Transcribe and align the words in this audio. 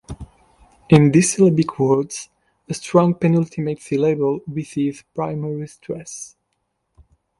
In 0.89 1.11
disyllabic 1.11 1.77
words 1.77 2.29
a 2.67 2.73
strong 2.73 3.13
penultimate 3.13 3.83
syllable 3.83 4.39
receives 4.47 5.03
primary 5.13 5.67
stress. 5.67 6.35